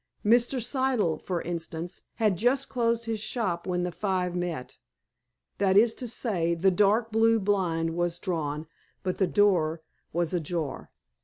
Mr. 0.25 0.59
Siddle, 0.59 1.19
for 1.21 1.43
instance, 1.43 2.01
had 2.15 2.35
just 2.35 2.69
closed 2.69 3.05
his 3.05 3.19
shop 3.19 3.67
when 3.67 3.83
the 3.83 3.91
five 3.91 4.35
met. 4.35 4.79
That 5.59 5.77
is 5.77 5.93
to 5.93 6.07
say, 6.07 6.55
the 6.55 6.71
dark 6.71 7.11
blue 7.11 7.39
blind 7.39 7.91
was 7.91 8.17
drawn, 8.17 8.65
but 9.03 9.19
the 9.19 9.27
door 9.27 9.83
was 10.11 10.33
ajar. 10.33 10.89